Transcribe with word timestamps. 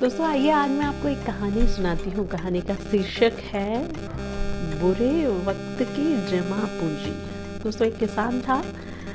दोस्तों, 0.00 0.26
आइए 0.26 0.50
आज 0.50 0.70
मैं 0.70 0.84
आपको 0.84 1.08
एक 1.08 1.24
कहानी 1.26 1.66
सुनाती 1.68 2.10
हूँ। 2.10 2.26
कहानी 2.28 2.60
का 2.60 2.74
शीर्षक 2.74 3.40
है, 3.44 3.82
बुरे 4.80 5.26
वक्त 5.46 5.82
की 5.82 6.04
जमा 6.28 6.60
पूंजी। 6.76 7.10
दोस्तों, 7.62 7.86
एक 7.88 7.98
किसान 7.98 8.40
था। 8.40 8.62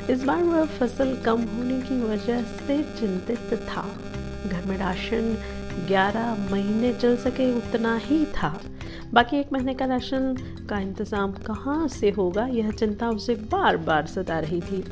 इस 0.09 0.23
बार 0.23 0.43
वह 0.43 0.65
फ़सल 0.65 1.15
कम 1.15 1.41
होने 1.43 1.79
की 1.81 1.99
वजह 2.01 2.41
से 2.41 2.77
चिंतित 2.99 3.53
था। 3.69 3.85
घर 4.47 4.65
में 4.65 4.77
राशन 4.77 5.35
11 5.87 6.35
महीने 6.51 6.93
चल 6.93 7.17
सके 7.17 7.51
उतना 7.51 7.95
ही 7.97 8.23
था। 8.25 8.59
बाकी 9.13 9.37
एक 9.37 9.53
महीने 9.53 9.73
का 9.73 9.85
राशन 9.85 10.35
का 10.69 10.79
इंतज़ाम 10.79 11.31
कहाँ 11.47 11.87
से 11.87 12.09
होगा, 12.09 12.45
यह 12.45 12.71
चिंता 12.71 13.09
उसे 13.09 13.35
बार 13.35 13.77
बार 13.77 14.05
सता 14.05 14.39
रही 14.39 14.61
थी। 14.61 14.83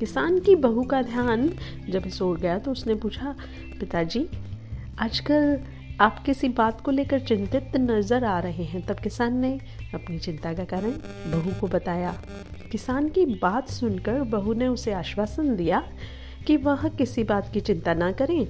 किसान 0.00 0.40
की 0.40 0.54
बहू 0.56 0.84
का 0.84 1.02
ध्यान 1.02 1.48
जब 1.90 2.10
ओर 2.22 2.38
गया 2.38 2.58
तो 2.58 2.70
उसने 2.70 2.94
पूछा, 2.94 3.34
पिताजी 3.80 4.28
आजकल 5.00 5.58
आप 6.00 6.22
किसी 6.26 6.48
बात 6.48 6.80
को 6.80 6.90
लेकर 6.90 7.20
चिंतित 7.20 7.72
नज़र 7.76 8.24
आ 8.24 8.38
रहे 8.40 8.64
हैं, 8.64 8.80
तब 8.86 8.96
किसान 8.96 9.36
ने 9.36 9.60
अपनी 9.94 10.18
चिंता 10.18 10.52
का 10.54 10.64
कारण 10.64 10.90
बहू 11.32 11.52
को 11.60 11.66
बताया। 11.66 12.14
किसान 12.72 13.08
की 13.08 13.24
बात 13.26 13.68
सुनकर 13.68 14.22
बहू 14.22 14.54
ने 14.54 14.66
उसे 14.66 14.92
आश्वासन 14.92 15.56
दिया 15.56 15.82
कि 16.46 16.56
वह 16.56 16.88
किसी 16.88 17.24
बात 17.24 17.52
की 17.52 17.60
चिंता 17.60 17.94
ना 17.94 18.10
करें। 18.12 18.46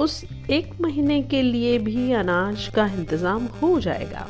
उस 0.00 0.24
एक 0.50 0.80
महीने 0.80 1.22
के 1.22 1.42
लिए 1.42 1.78
भी 1.78 2.12
अनाज 2.12 2.68
का 2.68 2.86
इंतज़ाम 2.86 3.46
हो 3.62 3.80
जाएगा। 3.80 4.28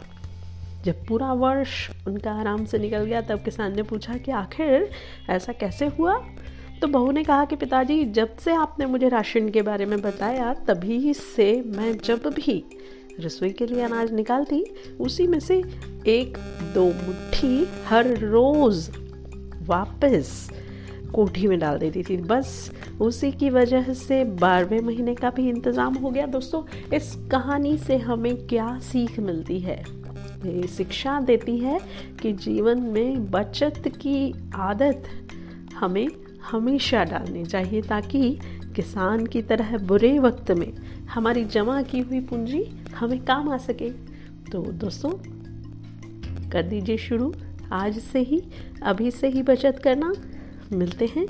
जब 0.85 1.07
पूरा 1.07 1.33
वर्ष 1.33 1.91
उनका 2.07 2.33
आराम 2.33 2.65
से 2.65 2.79
निकल 2.79 3.05
गया, 3.05 3.21
तब 3.21 3.43
किसान 3.43 3.77
ने 3.77 3.83
पूछा 3.83 4.17
कि 4.17 4.33
आखिर 4.33 4.91
ऐसा 5.31 5.53
कैसे 5.53 5.87
हुआ? 5.87 6.19
तो 6.83 6.89
बहू 6.89 7.11
ने 7.11 7.25
कहा 7.25 7.45
कि 7.45 7.57
पिताजी, 7.57 8.05
जब 8.05 8.37
से 8.37 8.53
आपने 8.53 8.87
मुझे 8.87 9.09
राशन 9.09 9.49
के 9.49 9.63
बारे 9.63 9.87
में 9.87 10.01
बताया, 10.01 10.55
तभी 10.55 11.15
से 11.15 11.63
मैं 11.67 11.99
जब 11.99 12.17
भी 12.17 12.65
रसोई 13.21 13.51
के 13.51 13.67
लिए 13.67 13.83
अनाज 13.83 14.13
निकालती, 14.13 14.65
उसी 15.01 15.27
में 15.27 15.41
से 15.41 15.65
एक, 16.07 16.39
दो 16.75 16.85
मुट्ठी 16.87 17.69
हर 17.87 18.07
रोज़ 18.07 18.91
वापस 19.63 20.51
कोठी 21.15 21.47
में 21.47 21.59
डाल 21.59 21.79
देती 21.79 22.03
थी। 22.03 22.17
बस 22.17 22.73
उसी 23.01 23.33
की 23.33 23.51
वजह 23.51 23.93
से 23.93 24.25
बारहवें 24.25 24.81
महीने 24.81 25.15
का 25.15 25.31
भी 25.31 25.49
इंतज़ाम 25.49 25.95
हो 25.95 26.11
गया। 26.11 26.27
दोस्तों, 26.27 26.63
इस 26.97 27.15
कहानी 27.31 27.79
से 27.79 27.97
हमें 27.97 28.47
क्या 28.47 28.79
सीख 28.79 29.21
मिलती 29.21 29.59
है? 29.59 29.85
ये 30.47 30.67
शिक्षा 30.67 31.21
देती 31.21 31.59
है 31.59 31.81
कि 32.23 32.33
जीवन 32.33 32.81
में 32.81 33.31
बचत 33.31 33.83
की 33.89 34.35
आदत 34.55 35.03
हमें 35.75 36.09
हमेशा 36.51 37.05
डालनी 37.05 37.45
चाहिए 37.45 37.83
ताकि 37.83 38.39
किसान 38.77 39.27
की 39.27 39.43
तरह 39.43 39.79
बुरे 39.79 40.19
वक्त 40.19 40.51
में 40.51 40.73
हमारी 41.05 41.45
जमा 41.45 41.83
की 41.83 42.01
हुई 42.01 42.21
पूंजी 42.21 42.85
हमें 42.97 43.25
काम 43.25 43.49
आ 43.49 43.57
सके। 43.57 43.91
तो 44.53 44.63
दोस्तों, 44.63 45.11
कर 46.51 46.63
दीजिए 46.63 46.97
शुरू। 46.97 47.35
आज 47.73 47.99
से 47.99 48.19
ही, 48.19 48.43
अभी 48.83 49.11
से 49.11 49.29
ही 49.29 49.43
बचत 49.43 49.81
करना। 49.85 50.13
मिलते 50.73 51.07
हैं 51.07 51.27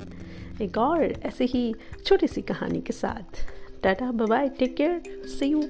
एक 0.62 0.78
और 0.78 1.02
ऐसे 1.02 1.44
ही 1.44 1.74
छोटी 2.04 2.26
सी 2.26 2.42
कहानी 2.42 2.80
के 2.80 2.92
साथ। 2.92 3.46
Ta-ta 3.82 4.12
bye 4.12 4.48
take 4.48 4.76
care 4.76 5.02
see 5.26 5.46
you 5.46 5.60